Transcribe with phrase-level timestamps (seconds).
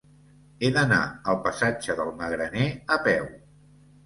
[0.67, 1.01] He d'anar
[1.33, 2.67] al passatge del Magraner
[2.97, 3.31] a peu.